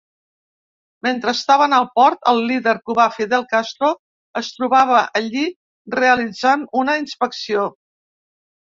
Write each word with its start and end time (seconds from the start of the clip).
Mentre 1.07 1.33
estaven 1.37 1.75
al 1.79 1.85
port, 1.99 2.17
el 2.31 2.41
líder 2.53 2.73
cubà 2.91 3.07
Fidel 3.19 3.47
Castro 3.53 3.93
es 4.43 4.51
trobava 4.57 5.07
allí 5.23 5.45
realitzant 6.01 6.67
una 6.85 6.99
inspecció. 7.07 7.73